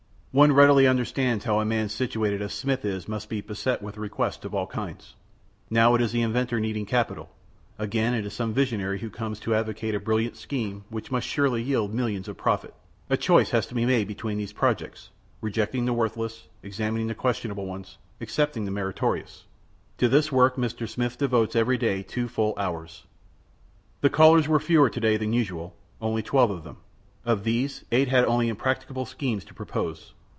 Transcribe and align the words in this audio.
One 0.33 0.53
readily 0.53 0.87
understands 0.87 1.43
how 1.43 1.59
a 1.59 1.65
man 1.65 1.89
situated 1.89 2.41
as 2.41 2.53
Smith 2.53 2.85
is 2.85 3.05
must 3.05 3.27
be 3.27 3.41
beset 3.41 3.81
with 3.81 3.97
requests 3.97 4.45
of 4.45 4.55
all 4.55 4.65
kinds. 4.65 5.17
Now 5.69 5.93
it 5.93 5.99
is 6.01 6.13
an 6.13 6.21
inventor 6.21 6.57
needing 6.57 6.85
capital; 6.85 7.31
again 7.77 8.13
it 8.13 8.25
is 8.25 8.31
some 8.31 8.53
visionary 8.53 8.99
who 8.99 9.09
comes 9.09 9.41
to 9.41 9.53
advocate 9.53 9.93
a 9.93 9.99
brilliant 9.99 10.37
scheme 10.37 10.85
which 10.87 11.11
must 11.11 11.27
surely 11.27 11.61
yield 11.61 11.93
millions 11.93 12.29
of 12.29 12.37
profit. 12.37 12.73
A 13.09 13.17
choice 13.17 13.49
has 13.49 13.65
to 13.65 13.75
be 13.75 13.83
made 13.85 14.07
between 14.07 14.37
these 14.37 14.53
projects, 14.53 15.09
rejecting 15.41 15.83
the 15.83 15.91
worthless, 15.91 16.47
examining 16.63 17.07
the 17.07 17.13
questionable 17.13 17.65
ones, 17.65 17.97
accepting 18.21 18.63
the 18.63 18.71
meritorious. 18.71 19.47
To 19.97 20.07
this 20.07 20.31
work 20.31 20.55
Mr. 20.55 20.87
Smith 20.87 21.17
devotes 21.17 21.57
every 21.57 21.77
day 21.77 22.03
two 22.03 22.29
full 22.29 22.53
hours. 22.57 23.03
The 23.99 24.09
callers 24.09 24.47
were 24.47 24.61
fewer 24.61 24.89
to 24.89 24.99
day 25.01 25.17
than 25.17 25.33
usual 25.33 25.75
only 25.99 26.21
twelve 26.23 26.51
of 26.51 26.63
them. 26.63 26.77
Of 27.25 27.43
these, 27.43 27.83
eight 27.91 28.07
had 28.07 28.23
only 28.23 28.47
impracticable 28.47 29.05
schemes 29.05 29.43
to 29.43 29.53
propose. 29.53 30.13